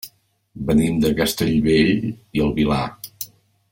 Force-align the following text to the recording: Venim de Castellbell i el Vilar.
Venim 0.69 0.97
de 1.03 1.11
Castellbell 1.21 1.95
i 2.09 2.47
el 2.47 2.53
Vilar. 2.61 2.85